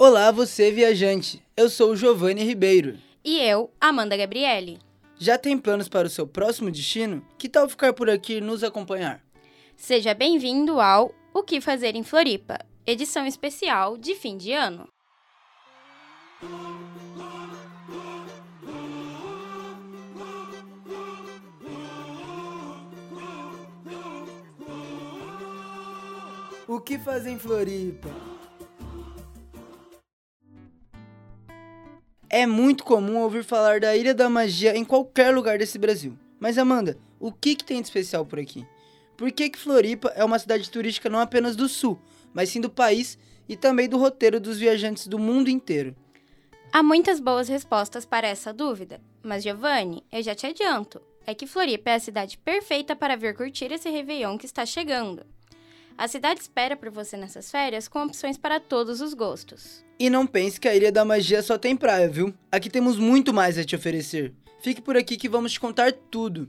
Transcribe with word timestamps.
Olá, 0.00 0.30
você 0.30 0.70
viajante. 0.70 1.42
Eu 1.56 1.68
sou 1.68 1.90
o 1.90 1.96
Giovanni 1.96 2.44
Ribeiro. 2.44 3.00
E 3.24 3.40
eu, 3.40 3.68
Amanda 3.80 4.16
Gabriele. 4.16 4.78
Já 5.18 5.36
tem 5.36 5.58
planos 5.58 5.88
para 5.88 6.06
o 6.06 6.10
seu 6.10 6.24
próximo 6.24 6.70
destino? 6.70 7.26
Que 7.36 7.48
tal 7.48 7.68
ficar 7.68 7.92
por 7.92 8.08
aqui 8.08 8.34
e 8.34 8.40
nos 8.40 8.62
acompanhar? 8.62 9.20
Seja 9.76 10.14
bem-vindo 10.14 10.80
ao 10.80 11.12
O 11.34 11.42
que 11.42 11.60
fazer 11.60 11.96
em 11.96 12.04
Floripa, 12.04 12.60
edição 12.86 13.26
especial 13.26 13.98
de 13.98 14.14
fim 14.14 14.36
de 14.36 14.52
ano. 14.52 14.88
O 26.68 26.80
que 26.80 27.00
fazer 27.00 27.30
em 27.30 27.38
Floripa? 27.38 28.37
É 32.38 32.46
muito 32.46 32.84
comum 32.84 33.18
ouvir 33.18 33.42
falar 33.42 33.80
da 33.80 33.96
Ilha 33.96 34.14
da 34.14 34.30
Magia 34.30 34.76
em 34.76 34.84
qualquer 34.84 35.34
lugar 35.34 35.58
desse 35.58 35.76
Brasil. 35.76 36.16
Mas 36.38 36.56
Amanda, 36.56 36.96
o 37.18 37.32
que, 37.32 37.56
que 37.56 37.64
tem 37.64 37.80
de 37.82 37.88
especial 37.88 38.24
por 38.24 38.38
aqui? 38.38 38.64
Por 39.16 39.32
que, 39.32 39.50
que 39.50 39.58
Floripa 39.58 40.12
é 40.14 40.24
uma 40.24 40.38
cidade 40.38 40.70
turística 40.70 41.10
não 41.10 41.18
apenas 41.18 41.56
do 41.56 41.68
sul, 41.68 41.98
mas 42.32 42.50
sim 42.50 42.60
do 42.60 42.70
país 42.70 43.18
e 43.48 43.56
também 43.56 43.88
do 43.88 43.98
roteiro 43.98 44.38
dos 44.38 44.56
viajantes 44.56 45.08
do 45.08 45.18
mundo 45.18 45.50
inteiro? 45.50 45.96
Há 46.72 46.80
muitas 46.80 47.18
boas 47.18 47.48
respostas 47.48 48.06
para 48.06 48.28
essa 48.28 48.52
dúvida, 48.52 49.00
mas 49.20 49.42
Giovanni, 49.42 50.04
eu 50.12 50.22
já 50.22 50.32
te 50.32 50.46
adianto, 50.46 51.02
é 51.26 51.34
que 51.34 51.44
Floripa 51.44 51.90
é 51.90 51.94
a 51.96 52.00
cidade 52.00 52.38
perfeita 52.38 52.94
para 52.94 53.16
vir 53.16 53.34
curtir 53.34 53.72
esse 53.72 53.90
Réveillon 53.90 54.38
que 54.38 54.46
está 54.46 54.64
chegando. 54.64 55.26
A 55.98 56.06
cidade 56.06 56.40
espera 56.40 56.76
por 56.76 56.90
você 56.90 57.16
nessas 57.16 57.50
férias 57.50 57.88
com 57.88 58.04
opções 58.04 58.38
para 58.38 58.60
todos 58.60 59.00
os 59.00 59.14
gostos. 59.14 59.84
E 59.98 60.08
não 60.08 60.28
pense 60.28 60.60
que 60.60 60.68
a 60.68 60.76
Ilha 60.76 60.92
da 60.92 61.04
Magia 61.04 61.42
só 61.42 61.58
tem 61.58 61.76
praia, 61.76 62.08
viu? 62.08 62.32
Aqui 62.52 62.70
temos 62.70 62.96
muito 62.96 63.34
mais 63.34 63.58
a 63.58 63.64
te 63.64 63.74
oferecer. 63.74 64.32
Fique 64.62 64.80
por 64.80 64.96
aqui 64.96 65.16
que 65.16 65.28
vamos 65.28 65.54
te 65.54 65.58
contar 65.58 65.92
tudo. 65.92 66.48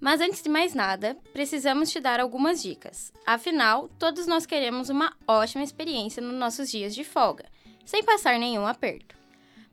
Mas 0.00 0.20
antes 0.20 0.40
de 0.40 0.48
mais 0.48 0.74
nada, 0.74 1.16
precisamos 1.32 1.90
te 1.90 1.98
dar 1.98 2.20
algumas 2.20 2.62
dicas. 2.62 3.12
Afinal, 3.26 3.90
todos 3.98 4.28
nós 4.28 4.46
queremos 4.46 4.88
uma 4.88 5.12
ótima 5.26 5.64
experiência 5.64 6.22
nos 6.22 6.38
nossos 6.38 6.70
dias 6.70 6.94
de 6.94 7.02
folga, 7.02 7.46
sem 7.84 8.04
passar 8.04 8.38
nenhum 8.38 8.64
aperto. 8.64 9.16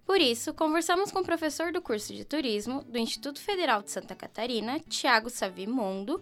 Por 0.03 0.19
isso, 0.19 0.51
conversamos 0.51 1.11
com 1.11 1.19
o 1.19 1.25
professor 1.25 1.71
do 1.71 1.79
curso 1.79 2.11
de 2.11 2.25
turismo 2.25 2.83
do 2.85 2.97
Instituto 2.97 3.39
Federal 3.39 3.83
de 3.83 3.91
Santa 3.91 4.15
Catarina, 4.15 4.79
Tiago 4.89 5.29
Savimondo, 5.29 6.19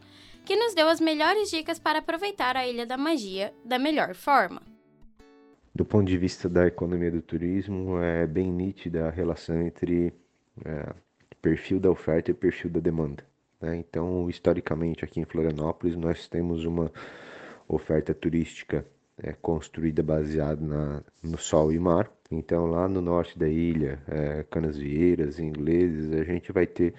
que 0.47 0.55
nos 0.55 0.73
deu 0.73 0.87
as 0.87 1.01
melhores 1.01 1.49
dicas 1.49 1.77
para 1.77 1.99
aproveitar 1.99 2.55
a 2.55 2.65
Ilha 2.65 2.85
da 2.85 2.95
Magia 2.95 3.53
da 3.65 3.77
melhor 3.77 4.15
forma. 4.15 4.61
Do 5.75 5.83
ponto 5.83 6.07
de 6.07 6.17
vista 6.17 6.47
da 6.47 6.65
economia 6.65 7.11
do 7.11 7.21
turismo, 7.21 7.99
é 7.99 8.25
bem 8.25 8.49
nítida 8.49 9.07
a 9.07 9.11
relação 9.11 9.61
entre 9.61 10.13
é, 10.63 10.93
perfil 11.41 11.81
da 11.81 11.91
oferta 11.91 12.31
e 12.31 12.33
perfil 12.33 12.71
da 12.71 12.79
demanda. 12.79 13.25
Né? 13.59 13.75
Então, 13.75 14.29
historicamente, 14.29 15.03
aqui 15.03 15.19
em 15.19 15.25
Florianópolis, 15.25 15.97
nós 15.97 16.29
temos 16.29 16.63
uma 16.63 16.89
oferta 17.67 18.13
turística 18.13 18.85
é, 19.21 19.33
construída 19.33 20.01
baseada 20.01 20.65
na, 20.65 21.03
no 21.21 21.37
sol 21.37 21.73
e 21.73 21.79
mar. 21.79 22.09
Então, 22.31 22.67
lá 22.67 22.87
no 22.87 23.01
norte 23.01 23.37
da 23.37 23.49
ilha, 23.49 23.99
é, 24.07 24.45
Canasvieiras, 24.49 25.39
ingleses, 25.39 26.13
a 26.13 26.23
gente 26.23 26.53
vai 26.53 26.65
ter 26.65 26.93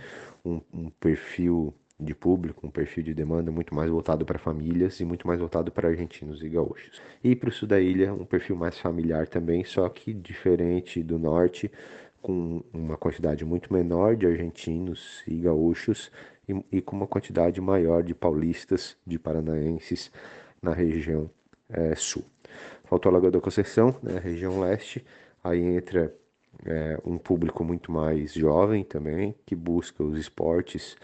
um, 0.45 0.61
um 0.71 0.91
perfil 0.91 1.75
de 2.01 2.15
público, 2.15 2.67
um 2.67 2.71
perfil 2.71 3.03
de 3.03 3.15
demanda 3.15 3.51
muito 3.51 3.75
mais 3.75 3.91
voltado 3.91 4.25
para 4.25 4.39
famílias 4.39 5.01
e 5.01 5.05
muito 5.05 5.27
mais 5.27 5.41
voltado 5.41 5.73
para 5.73 5.89
argentinos 5.89 6.43
e 6.43 6.49
gaúchos. 6.49 7.03
E 7.25 7.35
para 7.35 7.49
o 7.49 7.53
sul 7.53 7.67
da 7.67 7.81
ilha, 7.81 8.13
um 8.13 8.25
perfil 8.25 8.55
mais 8.55 8.79
familiar 8.79 9.27
também, 9.27 9.65
só 9.65 9.89
que 9.89 10.15
diferente 10.15 11.03
do 11.03 11.19
norte, 11.19 11.71
com 12.23 12.63
uma 12.73 12.97
quantidade 12.97 13.45
muito 13.45 13.73
menor 13.73 14.17
de 14.17 14.27
argentinos 14.27 15.23
e 15.27 15.37
gaúchos 15.37 16.11
e, 16.49 16.79
e 16.79 16.81
com 16.81 16.97
uma 16.97 17.07
quantidade 17.07 17.61
maior 17.61 18.03
de 18.03 18.15
paulistas, 18.15 18.97
de 19.07 19.19
paranaenses 19.19 20.11
na 20.63 20.73
região 20.73 21.29
é, 21.69 21.95
sul. 21.97 22.25
Faltou 22.85 23.11
a 23.11 23.13
Lagoa 23.15 23.31
da 23.31 23.41
Conceição, 23.41 23.95
né, 24.03 24.19
região 24.19 24.61
leste, 24.61 25.05
aí 25.43 25.61
entra 25.61 26.15
é, 26.65 26.99
um 27.05 27.19
público 27.19 27.65
muito 27.65 27.91
mais 27.91 28.33
jovem 28.35 28.85
também, 28.85 29.35
que 29.45 29.55
busca 29.55 30.03
os 30.03 30.19
esportes 30.19 30.97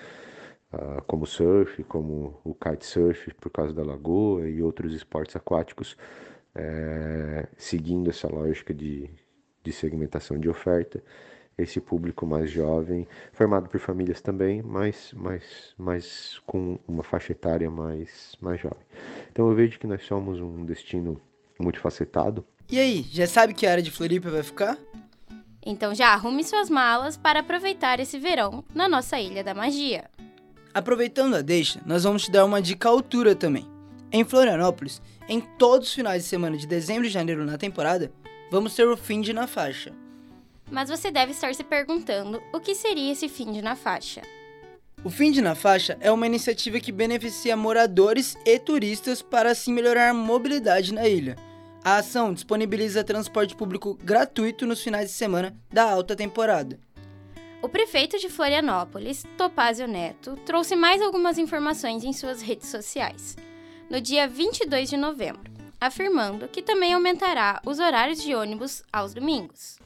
uh, 0.74 1.02
como 1.06 1.26
surf, 1.26 1.82
como 1.84 2.40
o 2.44 2.54
kitesurf 2.54 3.32
por 3.34 3.50
causa 3.50 3.72
da 3.72 3.82
lagoa 3.82 4.48
e 4.48 4.62
outros 4.62 4.94
esportes 4.94 5.36
aquáticos, 5.36 5.96
é, 6.54 7.46
seguindo 7.56 8.10
essa 8.10 8.28
lógica 8.28 8.72
de, 8.72 9.10
de 9.62 9.72
segmentação 9.72 10.38
de 10.38 10.48
oferta. 10.48 11.02
Esse 11.56 11.80
público 11.80 12.26
mais 12.26 12.50
jovem, 12.50 13.06
formado 13.32 13.68
por 13.68 13.78
famílias 13.78 14.20
também, 14.20 14.60
mas, 14.60 15.12
mas, 15.16 15.72
mas 15.78 16.42
com 16.44 16.80
uma 16.86 17.04
faixa 17.04 17.30
etária 17.30 17.70
mais, 17.70 18.36
mais 18.40 18.60
jovem. 18.60 18.84
Então 19.30 19.48
eu 19.48 19.54
vejo 19.54 19.78
que 19.78 19.86
nós 19.86 20.04
somos 20.04 20.40
um 20.40 20.64
destino 20.64 21.20
multifacetado. 21.58 22.44
E 22.68 22.78
aí, 22.78 23.02
já 23.02 23.26
sabe 23.26 23.54
que 23.54 23.66
área 23.66 23.82
de 23.82 23.92
Floripa 23.92 24.30
vai 24.30 24.42
ficar? 24.42 24.76
Então 25.64 25.94
já 25.94 26.08
arrume 26.08 26.44
suas 26.44 26.68
malas 26.68 27.16
para 27.16 27.40
aproveitar 27.40 28.00
esse 28.00 28.18
verão 28.18 28.64
na 28.74 28.88
nossa 28.88 29.18
Ilha 29.18 29.42
da 29.42 29.54
Magia. 29.54 30.10
Aproveitando 30.74 31.36
a 31.36 31.40
deixa, 31.40 31.80
nós 31.86 32.02
vamos 32.02 32.24
te 32.24 32.32
dar 32.32 32.44
uma 32.44 32.60
dica 32.60 32.88
altura 32.88 33.36
também. 33.36 33.64
Em 34.10 34.24
Florianópolis, 34.24 35.00
em 35.28 35.40
todos 35.40 35.88
os 35.88 35.94
finais 35.94 36.24
de 36.24 36.28
semana 36.28 36.56
de 36.56 36.66
dezembro 36.66 37.06
e 37.06 37.10
janeiro 37.10 37.44
na 37.44 37.56
temporada, 37.56 38.12
vamos 38.50 38.74
ter 38.74 38.86
o 38.88 38.96
fim 38.96 39.20
de 39.20 39.32
na 39.32 39.46
faixa. 39.46 39.92
Mas 40.68 40.88
você 40.88 41.12
deve 41.12 41.30
estar 41.30 41.54
se 41.54 41.62
perguntando 41.62 42.42
o 42.52 42.58
que 42.58 42.74
seria 42.74 43.12
esse 43.12 43.28
fim 43.28 43.52
de 43.52 43.62
na 43.62 43.76
faixa. 43.76 44.22
O 45.04 45.10
Fim 45.10 45.30
de 45.30 45.42
na 45.42 45.54
Faixa 45.54 45.98
é 46.00 46.10
uma 46.10 46.26
iniciativa 46.26 46.80
que 46.80 46.90
beneficia 46.90 47.54
moradores 47.54 48.38
e 48.42 48.58
turistas 48.58 49.20
para 49.20 49.50
assim 49.50 49.70
melhorar 49.70 50.08
a 50.08 50.14
mobilidade 50.14 50.94
na 50.94 51.06
ilha. 51.06 51.36
A 51.84 51.98
ação 51.98 52.32
disponibiliza 52.32 53.04
transporte 53.04 53.54
público 53.54 53.98
gratuito 54.02 54.66
nos 54.66 54.82
finais 54.82 55.10
de 55.10 55.14
semana 55.14 55.54
da 55.70 55.84
alta 55.84 56.16
temporada. 56.16 56.80
O 57.64 57.68
prefeito 57.70 58.18
de 58.18 58.28
Florianópolis, 58.28 59.24
Topázio 59.38 59.88
Neto, 59.88 60.36
trouxe 60.44 60.76
mais 60.76 61.00
algumas 61.00 61.38
informações 61.38 62.04
em 62.04 62.12
suas 62.12 62.42
redes 62.42 62.68
sociais, 62.68 63.38
no 63.88 64.02
dia 64.02 64.28
22 64.28 64.90
de 64.90 64.98
novembro, 64.98 65.50
afirmando 65.80 66.46
que 66.46 66.60
também 66.60 66.92
aumentará 66.92 67.62
os 67.64 67.78
horários 67.78 68.22
de 68.22 68.34
ônibus 68.34 68.82
aos 68.92 69.14
domingos. 69.14 69.78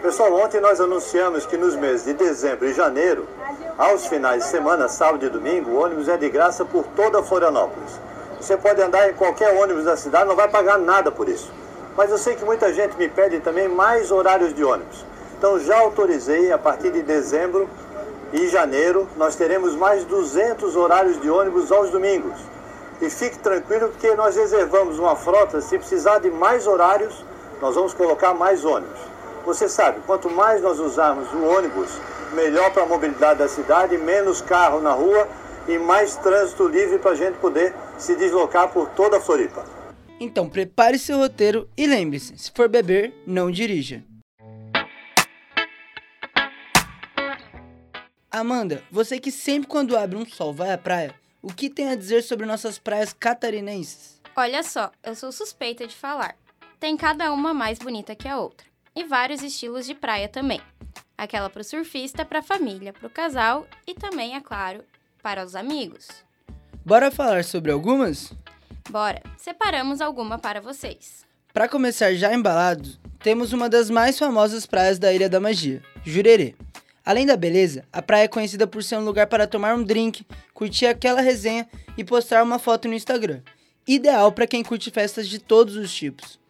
Pessoal, 0.00 0.32
ontem 0.32 0.62
nós 0.62 0.80
anunciamos 0.80 1.44
que 1.44 1.58
nos 1.58 1.76
meses 1.76 2.06
de 2.06 2.14
dezembro 2.14 2.66
e 2.66 2.72
janeiro, 2.72 3.28
aos 3.76 4.06
finais 4.06 4.42
de 4.42 4.48
semana, 4.48 4.88
sábado 4.88 5.26
e 5.26 5.28
domingo, 5.28 5.72
o 5.72 5.84
ônibus 5.84 6.08
é 6.08 6.16
de 6.16 6.30
graça 6.30 6.64
por 6.64 6.86
toda 6.96 7.22
Florianópolis. 7.22 8.00
Você 8.40 8.56
pode 8.56 8.80
andar 8.80 9.10
em 9.10 9.12
qualquer 9.12 9.52
ônibus 9.62 9.84
da 9.84 9.94
cidade, 9.94 10.26
não 10.26 10.34
vai 10.34 10.48
pagar 10.48 10.78
nada 10.78 11.12
por 11.12 11.28
isso. 11.28 11.52
Mas 11.98 12.10
eu 12.10 12.16
sei 12.16 12.34
que 12.34 12.46
muita 12.46 12.72
gente 12.72 12.96
me 12.96 13.10
pede 13.10 13.40
também 13.40 13.68
mais 13.68 14.10
horários 14.10 14.54
de 14.54 14.64
ônibus. 14.64 15.04
Então 15.44 15.60
já 15.60 15.78
autorizei, 15.78 16.50
a 16.50 16.56
partir 16.56 16.90
de 16.90 17.02
dezembro 17.02 17.68
e 18.32 18.48
janeiro, 18.48 19.06
nós 19.14 19.36
teremos 19.36 19.76
mais 19.76 20.02
200 20.04 20.74
horários 20.74 21.20
de 21.20 21.28
ônibus 21.28 21.70
aos 21.70 21.90
domingos. 21.90 22.32
E 22.98 23.10
fique 23.10 23.38
tranquilo 23.40 23.92
que 24.00 24.14
nós 24.14 24.36
reservamos 24.36 24.98
uma 24.98 25.14
frota, 25.14 25.60
se 25.60 25.76
precisar 25.76 26.20
de 26.20 26.30
mais 26.30 26.66
horários, 26.66 27.22
nós 27.60 27.74
vamos 27.74 27.92
colocar 27.92 28.32
mais 28.32 28.64
ônibus. 28.64 28.98
Você 29.44 29.68
sabe, 29.68 30.00
quanto 30.06 30.30
mais 30.30 30.62
nós 30.62 30.80
usarmos 30.80 31.30
o 31.34 31.44
ônibus, 31.44 31.90
melhor 32.32 32.72
para 32.72 32.84
a 32.84 32.86
mobilidade 32.86 33.40
da 33.40 33.46
cidade, 33.46 33.98
menos 33.98 34.40
carro 34.40 34.80
na 34.80 34.92
rua 34.92 35.28
e 35.68 35.76
mais 35.76 36.16
trânsito 36.16 36.66
livre 36.66 36.98
para 36.98 37.10
a 37.10 37.16
gente 37.16 37.36
poder 37.36 37.74
se 37.98 38.16
deslocar 38.16 38.72
por 38.72 38.88
toda 38.88 39.18
a 39.18 39.20
Floripa. 39.20 39.62
Então 40.18 40.48
prepare 40.48 40.98
seu 40.98 41.18
roteiro 41.18 41.68
e 41.76 41.86
lembre-se, 41.86 42.38
se 42.38 42.50
for 42.50 42.66
beber, 42.66 43.12
não 43.26 43.50
dirija. 43.50 44.02
Amanda, 48.34 48.82
você 48.90 49.20
que 49.20 49.30
sempre 49.30 49.68
quando 49.68 49.96
abre 49.96 50.16
um 50.16 50.26
sol 50.26 50.52
vai 50.52 50.72
à 50.72 50.76
praia, 50.76 51.14
o 51.40 51.52
que 51.52 51.70
tem 51.70 51.90
a 51.90 51.94
dizer 51.94 52.20
sobre 52.20 52.44
nossas 52.44 52.80
praias 52.80 53.12
catarinenses? 53.12 54.20
Olha 54.34 54.64
só, 54.64 54.90
eu 55.04 55.14
sou 55.14 55.30
suspeita 55.30 55.86
de 55.86 55.94
falar. 55.94 56.34
Tem 56.80 56.96
cada 56.96 57.32
uma 57.32 57.54
mais 57.54 57.78
bonita 57.78 58.16
que 58.16 58.26
a 58.26 58.36
outra. 58.36 58.66
E 58.92 59.04
vários 59.04 59.40
estilos 59.40 59.86
de 59.86 59.94
praia 59.94 60.28
também. 60.28 60.60
Aquela 61.16 61.48
para 61.48 61.60
o 61.60 61.64
surfista, 61.64 62.24
para 62.24 62.40
a 62.40 62.42
família, 62.42 62.92
para 62.92 63.06
o 63.06 63.10
casal 63.10 63.68
e 63.86 63.94
também, 63.94 64.34
é 64.34 64.40
claro, 64.40 64.82
para 65.22 65.44
os 65.44 65.54
amigos. 65.54 66.08
Bora 66.84 67.12
falar 67.12 67.44
sobre 67.44 67.70
algumas? 67.70 68.32
Bora, 68.90 69.22
separamos 69.36 70.00
alguma 70.00 70.40
para 70.40 70.60
vocês. 70.60 71.24
Para 71.52 71.68
começar 71.68 72.12
já 72.14 72.34
embalados, 72.34 72.98
temos 73.20 73.52
uma 73.52 73.68
das 73.68 73.88
mais 73.90 74.18
famosas 74.18 74.66
praias 74.66 74.98
da 74.98 75.12
Ilha 75.12 75.28
da 75.28 75.38
Magia, 75.38 75.80
Jurerê. 76.02 76.56
Além 77.04 77.26
da 77.26 77.36
beleza, 77.36 77.84
a 77.92 78.00
praia 78.00 78.24
é 78.24 78.28
conhecida 78.28 78.66
por 78.66 78.82
ser 78.82 78.96
um 78.96 79.04
lugar 79.04 79.26
para 79.26 79.46
tomar 79.46 79.74
um 79.74 79.82
drink, 79.82 80.26
curtir 80.54 80.86
aquela 80.86 81.20
resenha 81.20 81.68
e 81.98 82.04
postar 82.04 82.42
uma 82.42 82.58
foto 82.58 82.88
no 82.88 82.94
Instagram. 82.94 83.42
Ideal 83.86 84.32
para 84.32 84.46
quem 84.46 84.62
curte 84.62 84.90
festas 84.90 85.28
de 85.28 85.38
todos 85.38 85.76
os 85.76 85.94
tipos. 85.94 86.40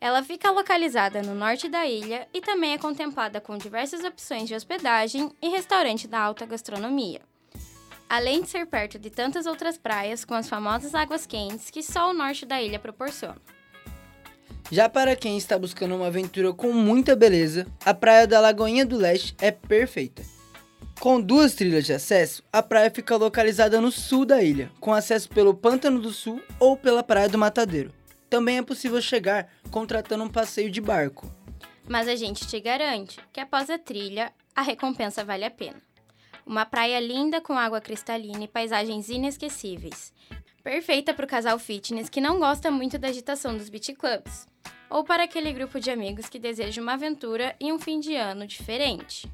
Ela 0.00 0.22
fica 0.22 0.50
localizada 0.50 1.20
no 1.20 1.34
norte 1.34 1.68
da 1.68 1.84
ilha 1.84 2.26
e 2.32 2.40
também 2.40 2.72
é 2.72 2.78
contemplada 2.78 3.40
com 3.40 3.58
diversas 3.58 4.04
opções 4.04 4.48
de 4.48 4.54
hospedagem 4.54 5.30
e 5.42 5.48
restaurante 5.48 6.08
da 6.08 6.20
alta 6.20 6.46
gastronomia. 6.46 7.20
Além 8.08 8.40
de 8.40 8.48
ser 8.48 8.64
perto 8.64 8.98
de 8.98 9.10
tantas 9.10 9.44
outras 9.44 9.76
praias 9.76 10.24
com 10.24 10.32
as 10.32 10.48
famosas 10.48 10.94
águas 10.94 11.26
quentes 11.26 11.68
que 11.68 11.82
só 11.82 12.10
o 12.10 12.14
norte 12.14 12.46
da 12.46 12.62
ilha 12.62 12.78
proporciona. 12.78 13.36
Já 14.70 14.86
para 14.86 15.16
quem 15.16 15.38
está 15.38 15.58
buscando 15.58 15.94
uma 15.94 16.08
aventura 16.08 16.52
com 16.52 16.72
muita 16.74 17.16
beleza, 17.16 17.66
a 17.86 17.94
praia 17.94 18.26
da 18.26 18.38
Lagoinha 18.38 18.84
do 18.84 18.98
Leste 18.98 19.34
é 19.40 19.50
perfeita. 19.50 20.22
Com 21.00 21.20
duas 21.20 21.54
trilhas 21.54 21.86
de 21.86 21.94
acesso, 21.94 22.42
a 22.52 22.62
praia 22.62 22.90
fica 22.90 23.16
localizada 23.16 23.80
no 23.80 23.90
sul 23.90 24.26
da 24.26 24.42
ilha, 24.42 24.70
com 24.78 24.92
acesso 24.92 25.28
pelo 25.30 25.54
Pântano 25.54 26.00
do 26.02 26.12
Sul 26.12 26.42
ou 26.60 26.76
pela 26.76 27.02
Praia 27.02 27.30
do 27.30 27.38
Matadeiro. 27.38 27.94
Também 28.28 28.58
é 28.58 28.62
possível 28.62 29.00
chegar 29.00 29.48
contratando 29.70 30.24
um 30.24 30.28
passeio 30.28 30.70
de 30.70 30.82
barco. 30.82 31.32
Mas 31.88 32.06
a 32.06 32.14
gente 32.14 32.46
te 32.46 32.60
garante 32.60 33.18
que 33.32 33.40
após 33.40 33.70
a 33.70 33.78
trilha, 33.78 34.32
a 34.54 34.60
recompensa 34.60 35.24
vale 35.24 35.46
a 35.46 35.50
pena. 35.50 35.80
Uma 36.44 36.66
praia 36.66 37.00
linda 37.00 37.40
com 37.40 37.54
água 37.54 37.80
cristalina 37.80 38.44
e 38.44 38.48
paisagens 38.48 39.08
inesquecíveis. 39.08 40.12
Perfeita 40.62 41.14
para 41.14 41.24
o 41.24 41.28
casal 41.28 41.58
fitness 41.58 42.10
que 42.10 42.20
não 42.20 42.38
gosta 42.38 42.70
muito 42.70 42.98
da 42.98 43.08
agitação 43.08 43.56
dos 43.56 43.70
beach 43.70 43.94
clubs. 43.94 44.46
Ou 44.90 45.04
para 45.04 45.24
aquele 45.24 45.52
grupo 45.52 45.78
de 45.78 45.90
amigos 45.90 46.28
que 46.28 46.38
deseja 46.38 46.80
uma 46.80 46.94
aventura 46.94 47.54
e 47.60 47.72
um 47.72 47.78
fim 47.78 48.00
de 48.00 48.14
ano 48.14 48.46
diferente. 48.46 49.30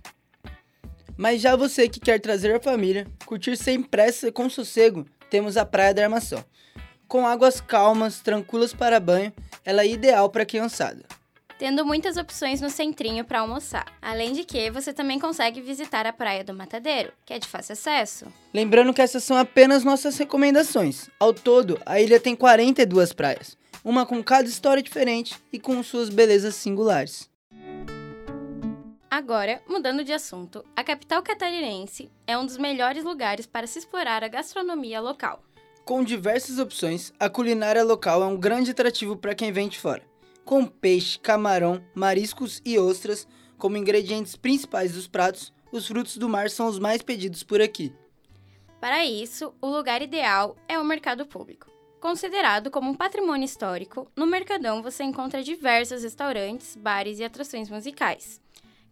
Mas 1.16 1.40
já 1.40 1.54
você 1.54 1.88
que 1.88 2.00
quer 2.00 2.20
trazer 2.20 2.54
a 2.54 2.60
família, 2.60 3.06
curtir 3.24 3.56
sem 3.56 3.80
pressa 3.80 4.28
e 4.28 4.32
com 4.32 4.50
sossego, 4.50 5.06
temos 5.30 5.56
a 5.56 5.64
Praia 5.64 5.94
da 5.94 6.02
Armação. 6.02 6.44
Com 7.06 7.26
águas 7.26 7.60
calmas, 7.60 8.20
tranquilas 8.20 8.74
para 8.74 8.98
banho, 8.98 9.32
ela 9.64 9.82
é 9.82 9.88
ideal 9.88 10.28
para 10.28 10.42
a 10.42 10.46
criançada. 10.46 11.04
Tendo 11.56 11.86
muitas 11.86 12.16
opções 12.16 12.60
no 12.60 12.68
centrinho 12.68 13.24
para 13.24 13.38
almoçar. 13.38 13.86
Além 14.02 14.32
de 14.32 14.42
que 14.44 14.70
você 14.72 14.92
também 14.92 15.20
consegue 15.20 15.60
visitar 15.60 16.04
a 16.04 16.12
Praia 16.12 16.42
do 16.42 16.52
Matadeiro, 16.52 17.12
que 17.24 17.32
é 17.32 17.38
de 17.38 17.46
fácil 17.46 17.74
acesso. 17.74 18.26
Lembrando 18.52 18.92
que 18.92 19.00
essas 19.00 19.22
são 19.22 19.36
apenas 19.36 19.84
nossas 19.84 20.18
recomendações. 20.18 21.08
Ao 21.18 21.32
todo, 21.32 21.80
a 21.86 22.00
ilha 22.00 22.18
tem 22.18 22.34
42 22.34 23.12
praias, 23.12 23.56
uma 23.84 24.06
com 24.06 24.24
cada 24.24 24.48
história 24.48 24.82
diferente 24.82 25.36
e 25.52 25.58
com 25.58 25.82
suas 25.82 26.08
belezas 26.08 26.54
singulares. 26.54 27.30
Agora, 29.10 29.62
mudando 29.68 30.02
de 30.02 30.12
assunto, 30.12 30.64
a 30.74 30.82
capital 30.82 31.22
catarinense 31.22 32.10
é 32.26 32.36
um 32.36 32.44
dos 32.44 32.56
melhores 32.56 33.04
lugares 33.04 33.46
para 33.46 33.66
se 33.66 33.78
explorar 33.78 34.24
a 34.24 34.28
gastronomia 34.28 35.00
local. 35.00 35.40
Com 35.84 36.02
diversas 36.02 36.58
opções, 36.58 37.12
a 37.20 37.28
culinária 37.28 37.84
local 37.84 38.22
é 38.22 38.26
um 38.26 38.36
grande 38.36 38.70
atrativo 38.70 39.16
para 39.16 39.34
quem 39.34 39.52
vem 39.52 39.68
de 39.68 39.78
fora. 39.78 40.02
Com 40.44 40.66
peixe, 40.66 41.18
camarão, 41.18 41.80
mariscos 41.94 42.60
e 42.64 42.78
ostras 42.78 43.28
como 43.58 43.76
ingredientes 43.76 44.34
principais 44.34 44.92
dos 44.92 45.06
pratos, 45.06 45.52
os 45.70 45.86
frutos 45.86 46.16
do 46.16 46.28
mar 46.28 46.50
são 46.50 46.66
os 46.66 46.78
mais 46.78 47.02
pedidos 47.02 47.42
por 47.42 47.60
aqui. 47.60 47.94
Para 48.80 49.04
isso, 49.04 49.54
o 49.60 49.68
lugar 49.68 50.02
ideal 50.02 50.56
é 50.68 50.78
o 50.78 50.84
mercado 50.84 51.24
público. 51.24 51.73
Considerado 52.04 52.70
como 52.70 52.90
um 52.90 52.94
patrimônio 52.94 53.46
histórico, 53.46 54.06
no 54.14 54.26
Mercadão 54.26 54.82
você 54.82 55.02
encontra 55.02 55.42
diversos 55.42 56.02
restaurantes, 56.02 56.76
bares 56.76 57.18
e 57.18 57.24
atrações 57.24 57.70
musicais. 57.70 58.38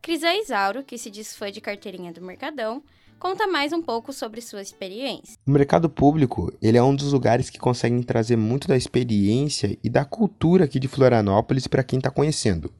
Crisa 0.00 0.34
Isauro, 0.34 0.82
que 0.82 0.96
se 0.96 1.10
diz 1.10 1.36
fã 1.36 1.52
de 1.52 1.60
carteirinha 1.60 2.10
do 2.10 2.22
Mercadão, 2.22 2.82
conta 3.18 3.46
mais 3.46 3.70
um 3.70 3.82
pouco 3.82 4.14
sobre 4.14 4.40
sua 4.40 4.62
experiência. 4.62 5.36
O 5.46 5.50
mercado 5.50 5.90
público, 5.90 6.50
ele 6.62 6.78
é 6.78 6.82
um 6.82 6.96
dos 6.96 7.12
lugares 7.12 7.50
que 7.50 7.58
conseguem 7.58 8.02
trazer 8.02 8.36
muito 8.36 8.66
da 8.66 8.78
experiência 8.78 9.78
e 9.84 9.90
da 9.90 10.06
cultura 10.06 10.64
aqui 10.64 10.80
de 10.80 10.88
Florianópolis 10.88 11.66
para 11.66 11.84
quem 11.84 11.98
está 11.98 12.10
conhecendo. 12.10 12.72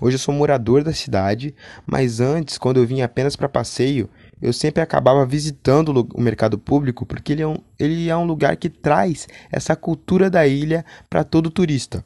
Hoje 0.00 0.16
eu 0.16 0.18
sou 0.18 0.34
morador 0.34 0.82
da 0.82 0.92
cidade, 0.92 1.54
mas 1.86 2.18
antes, 2.18 2.58
quando 2.58 2.78
eu 2.78 2.86
vinha 2.86 3.04
apenas 3.04 3.36
para 3.36 3.48
passeio, 3.48 4.10
eu 4.40 4.52
sempre 4.52 4.82
acabava 4.82 5.24
visitando 5.24 6.06
o 6.14 6.20
mercado 6.20 6.58
público 6.58 7.06
porque 7.06 7.32
ele 7.32 7.42
é 7.42 7.46
um, 7.46 7.56
ele 7.78 8.08
é 8.08 8.16
um 8.16 8.24
lugar 8.24 8.56
que 8.56 8.68
traz 8.68 9.26
essa 9.50 9.74
cultura 9.74 10.28
da 10.28 10.46
ilha 10.46 10.84
para 11.08 11.24
todo 11.24 11.50
turista. 11.50 12.04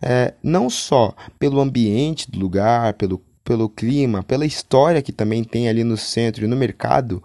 É, 0.00 0.34
não 0.42 0.70
só 0.70 1.14
pelo 1.38 1.60
ambiente 1.60 2.30
do 2.30 2.38
lugar, 2.38 2.94
pelo 2.94 3.22
pelo 3.48 3.66
clima, 3.66 4.22
pela 4.22 4.44
história 4.44 5.00
que 5.00 5.10
também 5.10 5.42
tem 5.42 5.70
ali 5.70 5.82
no 5.82 5.96
centro 5.96 6.44
e 6.44 6.46
no 6.46 6.54
mercado, 6.54 7.22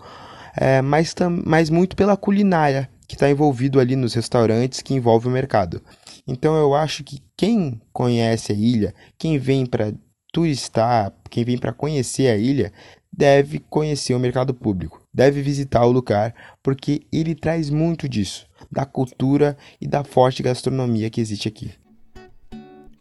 é, 0.56 0.82
mas, 0.82 1.14
mas 1.46 1.70
muito 1.70 1.98
pela 1.98 2.16
culinária 2.16 2.90
que 3.06 3.16
está 3.16 3.30
envolvido 3.30 3.78
ali 3.78 3.98
nos 3.98 4.14
restaurantes 4.14 4.82
que 4.82 4.94
envolve 4.94 5.28
o 5.28 5.32
mercado. 5.32 5.82
Então 6.26 6.56
eu 6.56 6.74
acho 6.74 7.04
que 7.04 7.22
quem 7.36 7.82
conhece 7.92 8.54
a 8.54 8.56
ilha, 8.56 8.96
quem 9.18 9.38
vem 9.38 9.66
para 9.66 9.94
turistar, 10.32 11.12
quem 11.30 11.44
vem 11.44 11.58
para 11.58 11.74
conhecer 11.74 12.30
a 12.30 12.38
ilha, 12.38 12.72
deve 13.16 13.60
conhecer 13.70 14.16
o 14.16 14.20
mercado 14.20 14.54
público, 14.54 15.00
deve 15.14 15.42
visitar 15.42 15.86
o 15.86 15.92
lugar, 15.92 16.34
porque 16.64 17.04
ele 17.12 17.36
traz 17.36 17.70
muito 17.70 18.10
disso, 18.10 18.48
da 18.72 18.86
cultura 18.86 19.56
e 19.80 19.88
da 19.88 20.04
forte 20.04 20.42
gastronomia 20.42 21.12
que 21.12 21.22
existe 21.22 21.48
aqui. 21.48 21.72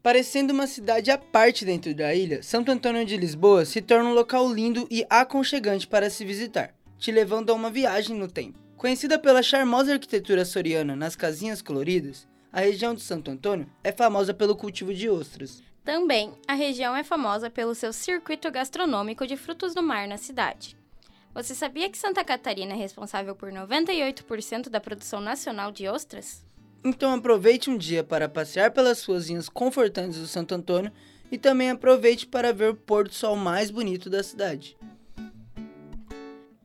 Parecendo 0.03 0.53
uma 0.53 0.67
cidade 0.67 1.11
à 1.11 1.17
parte 1.17 1.65
dentro 1.65 1.95
da 1.95 2.15
ilha, 2.15 2.43
Santo 2.43 2.71
Antônio 2.71 3.07
de 3.07 3.17
Lisboa 3.17 3.65
se 3.65 3.81
torna 3.81 4.11
um 4.11 4.15
local 4.15 4.53
lindo 4.53 4.87
e 4.91 5.07
aconchegante 5.09 5.87
para 5.87 6.11
se 6.11 6.25
visitar, 6.25 6.75
te 6.99 7.11
levando 7.11 7.51
a 7.51 7.55
uma 7.55 7.71
viagem 7.71 8.17
no 8.17 8.29
tempo. 8.29 8.59
Conhecida 8.77 9.19
pela 9.19 9.43
charmosa 9.43 9.93
arquitetura 9.93 10.45
soriana 10.45 10.97
nas 10.97 11.15
casinhas 11.15 11.63
coloridas, 11.63 12.27
a 12.53 12.61
região 12.61 12.95
de 12.95 13.01
Santo 13.01 13.31
Antônio 13.31 13.67
é 13.83 13.93
famosa 13.93 14.35
pelo 14.35 14.57
cultivo 14.57 14.93
de 14.93 15.09
ostras. 15.09 15.63
Também, 15.85 16.33
a 16.47 16.55
região 16.55 16.95
é 16.95 17.03
famosa 17.03 17.51
pelo 17.51 17.75
seu 17.75 17.93
circuito 17.93 18.51
gastronômico 18.51 19.27
de 19.27 19.37
frutos 19.37 19.75
do 19.75 19.83
mar 19.83 20.07
na 20.07 20.17
cidade. 20.17 20.77
Você 21.35 21.55
sabia 21.55 21.91
que 21.91 21.99
Santa 21.99 22.23
Catarina 22.23 22.75
é 22.75 22.77
responsável 22.77 23.35
por 23.35 23.51
98% 23.51 24.69
da 24.69 24.81
produção 24.81 25.21
nacional 25.21 25.73
de 25.73 25.89
ostras? 25.89 26.45
Então 26.85 27.15
aproveite 27.15 27.71
um 27.71 27.77
dia 27.77 28.05
para 28.05 28.29
passear 28.29 28.71
pelas 28.71 29.05
ruazinhas 29.05 29.49
confortantes 29.49 30.19
do 30.19 30.27
Santo 30.27 30.55
Antônio 30.55 30.93
e 31.31 31.39
também 31.39 31.71
aproveite 31.71 32.27
para 32.27 32.53
ver 32.53 32.71
o 32.71 32.77
pôr 32.77 33.09
do 33.09 33.15
sol 33.15 33.35
mais 33.35 33.71
bonito 33.71 34.11
da 34.11 34.23
cidade. 34.23 34.77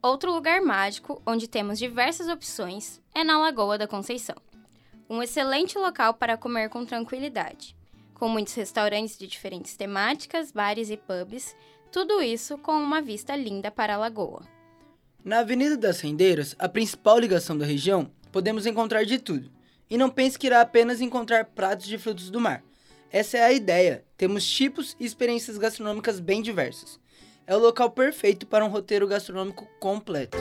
Outro 0.02 0.32
lugar 0.32 0.60
mágico, 0.60 1.20
onde 1.26 1.48
temos 1.48 1.78
diversas 1.78 2.28
opções, 2.28 3.00
é 3.14 3.24
na 3.24 3.38
Lagoa 3.38 3.78
da 3.78 3.88
Conceição. 3.88 4.36
Um 5.08 5.22
excelente 5.22 5.78
local 5.78 6.14
para 6.14 6.36
comer 6.36 6.68
com 6.68 6.84
tranquilidade, 6.84 7.74
com 8.18 8.28
muitos 8.28 8.54
restaurantes 8.54 9.16
de 9.16 9.26
diferentes 9.26 9.76
temáticas, 9.76 10.50
bares 10.50 10.90
e 10.90 10.96
pubs, 10.96 11.54
tudo 11.90 12.20
isso 12.20 12.58
com 12.58 12.72
uma 12.72 13.00
vista 13.00 13.34
linda 13.36 13.70
para 13.70 13.94
a 13.94 13.98
lagoa. 13.98 14.42
Na 15.24 15.40
Avenida 15.40 15.76
das 15.76 16.00
Rendeiras, 16.00 16.54
a 16.58 16.68
principal 16.68 17.18
ligação 17.18 17.56
da 17.56 17.64
região, 17.64 18.10
podemos 18.30 18.66
encontrar 18.66 19.04
de 19.04 19.18
tudo 19.18 19.50
e 19.88 19.96
não 19.96 20.10
pense 20.10 20.38
que 20.38 20.46
irá 20.46 20.60
apenas 20.60 21.00
encontrar 21.00 21.44
pratos 21.46 21.86
de 21.86 21.96
frutos 21.96 22.30
do 22.30 22.40
mar. 22.40 22.62
Essa 23.10 23.38
é 23.38 23.44
a 23.44 23.52
ideia. 23.52 24.04
Temos 24.16 24.46
tipos 24.46 24.94
e 25.00 25.04
experiências 25.04 25.56
gastronômicas 25.56 26.20
bem 26.20 26.42
diversas. 26.42 27.00
É 27.46 27.56
o 27.56 27.58
local 27.58 27.90
perfeito 27.90 28.46
para 28.46 28.64
um 28.64 28.68
roteiro 28.68 29.06
gastronômico 29.06 29.66
completo. 29.80 30.36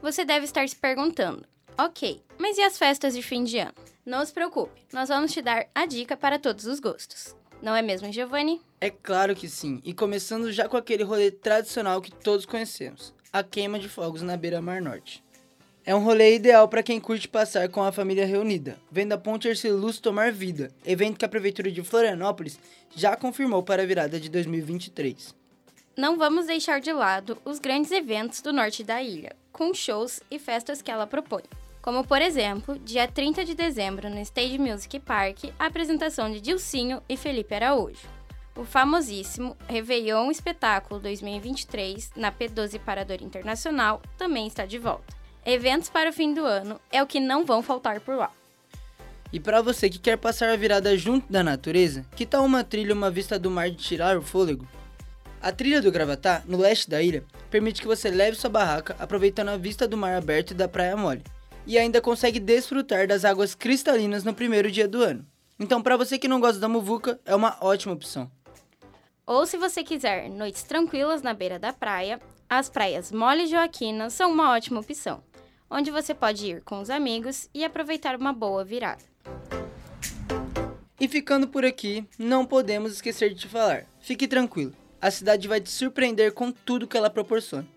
Você 0.00 0.24
deve 0.24 0.46
estar 0.46 0.66
se 0.66 0.76
perguntando: 0.76 1.44
ok, 1.76 2.22
mas 2.38 2.56
e 2.56 2.62
as 2.62 2.78
festas 2.78 3.14
de 3.14 3.20
fim 3.20 3.44
de 3.44 3.58
ano? 3.58 3.87
Não 4.08 4.24
se 4.24 4.32
preocupe, 4.32 4.80
nós 4.90 5.10
vamos 5.10 5.34
te 5.34 5.42
dar 5.42 5.66
a 5.74 5.84
dica 5.84 6.16
para 6.16 6.38
todos 6.38 6.64
os 6.64 6.80
gostos. 6.80 7.36
Não 7.60 7.76
é 7.76 7.82
mesmo, 7.82 8.10
Giovanni? 8.10 8.58
É 8.80 8.88
claro 8.88 9.36
que 9.36 9.46
sim, 9.50 9.82
e 9.84 9.92
começando 9.92 10.50
já 10.50 10.66
com 10.66 10.78
aquele 10.78 11.02
rolê 11.02 11.30
tradicional 11.30 12.00
que 12.00 12.10
todos 12.10 12.46
conhecemos: 12.46 13.12
a 13.30 13.42
queima 13.42 13.78
de 13.78 13.86
fogos 13.86 14.22
na 14.22 14.34
beira-mar 14.34 14.80
norte. 14.80 15.22
É 15.84 15.94
um 15.94 16.02
rolê 16.02 16.36
ideal 16.36 16.66
para 16.68 16.82
quem 16.82 16.98
curte 16.98 17.28
passar 17.28 17.68
com 17.68 17.82
a 17.82 17.92
família 17.92 18.24
reunida, 18.24 18.78
vendo 18.90 19.12
a 19.12 19.18
Ponte 19.18 19.46
Luz 19.68 19.98
tomar 19.98 20.32
vida, 20.32 20.72
evento 20.86 21.18
que 21.18 21.26
a 21.26 21.28
Prefeitura 21.28 21.70
de 21.70 21.82
Florianópolis 21.82 22.58
já 22.96 23.14
confirmou 23.14 23.62
para 23.62 23.82
a 23.82 23.86
virada 23.86 24.18
de 24.18 24.30
2023. 24.30 25.34
Não 25.94 26.16
vamos 26.16 26.46
deixar 26.46 26.80
de 26.80 26.94
lado 26.94 27.36
os 27.44 27.58
grandes 27.58 27.92
eventos 27.92 28.40
do 28.40 28.54
norte 28.54 28.82
da 28.82 29.02
ilha, 29.02 29.36
com 29.52 29.74
shows 29.74 30.22
e 30.30 30.38
festas 30.38 30.80
que 30.80 30.90
ela 30.90 31.06
propõe. 31.06 31.42
Como, 31.80 32.04
por 32.04 32.20
exemplo, 32.20 32.78
dia 32.78 33.06
30 33.06 33.44
de 33.44 33.54
dezembro 33.54 34.10
no 34.10 34.20
Stage 34.20 34.58
Music 34.58 34.98
Park, 35.00 35.44
a 35.58 35.66
apresentação 35.66 36.30
de 36.30 36.40
Dilcinho 36.40 37.00
e 37.08 37.16
Felipe 37.16 37.54
Araújo. 37.54 38.06
O 38.56 38.64
famosíssimo 38.64 39.56
Réveillon 39.68 40.30
Espetáculo 40.30 40.98
2023 41.00 42.10
na 42.16 42.32
P12 42.32 42.80
Parador 42.80 43.22
Internacional 43.22 44.02
também 44.16 44.48
está 44.48 44.66
de 44.66 44.78
volta. 44.78 45.16
Eventos 45.46 45.88
para 45.88 46.10
o 46.10 46.12
fim 46.12 46.34
do 46.34 46.44
ano 46.44 46.80
é 46.90 47.00
o 47.02 47.06
que 47.06 47.20
não 47.20 47.46
vão 47.46 47.62
faltar 47.62 48.00
por 48.00 48.16
lá. 48.16 48.32
E 49.32 49.38
para 49.38 49.62
você 49.62 49.88
que 49.88 49.98
quer 49.98 50.18
passar 50.18 50.48
a 50.48 50.56
virada 50.56 50.96
junto 50.96 51.30
da 51.30 51.44
natureza, 51.44 52.04
que 52.16 52.26
tal 52.26 52.44
uma 52.44 52.64
trilha 52.64 52.94
uma 52.94 53.10
vista 53.10 53.38
do 53.38 53.50
mar 53.50 53.70
de 53.70 53.76
tirar 53.76 54.18
o 54.18 54.22
fôlego? 54.22 54.66
A 55.40 55.52
trilha 55.52 55.80
do 55.80 55.92
Gravatá, 55.92 56.42
no 56.46 56.58
leste 56.58 56.90
da 56.90 57.00
ilha, 57.00 57.22
permite 57.48 57.80
que 57.80 57.86
você 57.86 58.10
leve 58.10 58.36
sua 58.36 58.50
barraca 58.50 58.96
aproveitando 58.98 59.50
a 59.50 59.56
vista 59.56 59.86
do 59.86 59.96
mar 59.96 60.16
aberto 60.16 60.50
e 60.50 60.54
da 60.54 60.66
praia 60.66 60.96
mole, 60.96 61.22
e 61.68 61.76
ainda 61.76 62.00
consegue 62.00 62.40
desfrutar 62.40 63.06
das 63.06 63.26
águas 63.26 63.54
cristalinas 63.54 64.24
no 64.24 64.32
primeiro 64.32 64.70
dia 64.70 64.88
do 64.88 65.02
ano. 65.02 65.24
Então, 65.60 65.82
para 65.82 65.98
você 65.98 66.18
que 66.18 66.26
não 66.26 66.40
gosta 66.40 66.58
da 66.58 66.68
muvuca, 66.68 67.20
é 67.26 67.34
uma 67.36 67.58
ótima 67.60 67.92
opção. 67.92 68.30
Ou 69.26 69.44
se 69.44 69.58
você 69.58 69.84
quiser 69.84 70.30
noites 70.30 70.62
tranquilas 70.62 71.20
na 71.20 71.34
beira 71.34 71.58
da 71.58 71.70
praia, 71.70 72.18
as 72.48 72.70
praias 72.70 73.12
Mole 73.12 73.42
e 73.42 73.46
Joaquina 73.48 74.08
são 74.08 74.32
uma 74.32 74.52
ótima 74.52 74.80
opção, 74.80 75.22
onde 75.70 75.90
você 75.90 76.14
pode 76.14 76.46
ir 76.46 76.62
com 76.62 76.80
os 76.80 76.88
amigos 76.88 77.50
e 77.52 77.62
aproveitar 77.62 78.16
uma 78.16 78.32
boa 78.32 78.64
virada. 78.64 79.04
E 80.98 81.06
ficando 81.06 81.46
por 81.46 81.66
aqui, 81.66 82.06
não 82.18 82.46
podemos 82.46 82.92
esquecer 82.92 83.34
de 83.34 83.40
te 83.40 83.48
falar. 83.48 83.84
Fique 84.00 84.26
tranquilo, 84.26 84.72
a 84.98 85.10
cidade 85.10 85.46
vai 85.46 85.60
te 85.60 85.70
surpreender 85.70 86.32
com 86.32 86.50
tudo 86.50 86.88
que 86.88 86.96
ela 86.96 87.10
proporciona. 87.10 87.68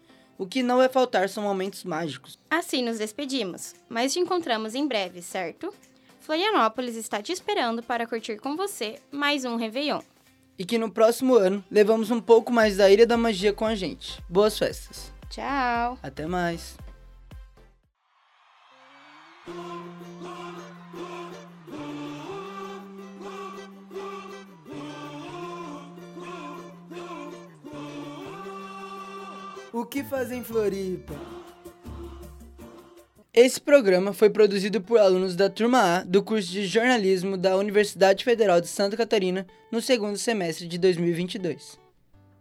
O 0.41 0.47
que 0.47 0.63
não 0.63 0.77
vai 0.77 0.89
faltar 0.89 1.29
são 1.29 1.43
momentos 1.43 1.83
mágicos. 1.83 2.39
Assim 2.49 2.81
nos 2.81 2.97
despedimos, 2.97 3.75
mas 3.87 4.11
te 4.11 4.19
encontramos 4.19 4.73
em 4.73 4.87
breve, 4.87 5.21
certo? 5.21 5.71
Florianópolis 6.19 6.95
está 6.95 7.21
te 7.21 7.31
esperando 7.31 7.83
para 7.83 8.07
curtir 8.07 8.39
com 8.39 8.57
você 8.57 8.99
mais 9.11 9.45
um 9.45 9.55
Réveillon. 9.55 10.01
E 10.57 10.65
que 10.65 10.79
no 10.79 10.91
próximo 10.91 11.35
ano 11.35 11.63
levamos 11.69 12.09
um 12.09 12.19
pouco 12.19 12.51
mais 12.51 12.77
da 12.77 12.89
Ilha 12.89 13.05
da 13.05 13.17
Magia 13.17 13.53
com 13.53 13.65
a 13.65 13.75
gente. 13.75 14.19
Boas 14.27 14.57
festas. 14.57 15.13
Tchau! 15.29 15.99
Até 16.01 16.25
mais. 16.25 16.75
Que 29.91 30.03
fazem 30.05 30.39
em 30.39 30.43
Floripa? 30.43 31.13
Esse 33.33 33.59
programa 33.59 34.13
foi 34.13 34.29
produzido 34.29 34.81
por 34.81 34.97
alunos 34.97 35.35
da 35.35 35.49
turma 35.49 35.97
A 35.97 36.03
do 36.03 36.23
curso 36.23 36.49
de 36.49 36.65
jornalismo 36.65 37.35
da 37.35 37.57
Universidade 37.57 38.23
Federal 38.23 38.61
de 38.61 38.67
Santa 38.67 38.95
Catarina 38.95 39.45
no 39.69 39.81
segundo 39.81 40.17
semestre 40.17 40.65
de 40.65 40.77
2022. 40.77 41.77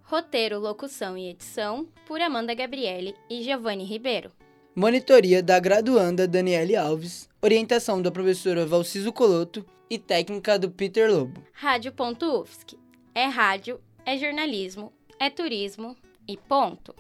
Roteiro, 0.04 0.61
locução 0.61 1.19
e 1.19 1.28
edição 1.28 1.88
por 2.07 2.21
Amanda 2.21 2.54
Gabriele 2.54 3.14
e 3.28 3.42
Giovanni 3.42 3.85
Ribeiro. 3.85 4.30
Monitoria 4.75 5.42
da 5.42 5.59
graduanda 5.59 6.28
Daniele 6.28 6.76
Alves, 6.76 7.28
orientação 7.42 8.00
da 8.00 8.12
professora 8.12 8.64
Valciso 8.64 9.12
Coloto 9.12 9.66
e 9.88 9.99
técnica 9.99 10.57
do 10.57 10.71
Peter 10.71 11.11
Lobo. 11.11 11.42
Rádio.UFSC. 11.52 12.78
É 13.12 13.26
rádio, 13.26 13.80
é 14.07 14.16
jornalismo, 14.16 14.92
é 15.19 15.28
turismo 15.28 15.97
e 16.28 16.37
ponto. 16.37 16.95